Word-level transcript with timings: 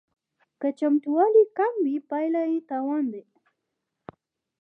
که 0.59 0.67
چمتووالی 0.79 1.43
کم 1.57 1.73
وي 1.83 1.95
پایله 2.09 2.41
یې 2.51 2.59
تاوان 2.69 3.05
وي 3.13 3.23